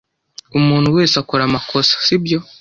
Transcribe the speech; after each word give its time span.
Umuntu 0.57 0.87
wese 0.97 1.15
akora 1.21 1.43
amakosa, 1.45 1.93
sibyo? 2.05 2.37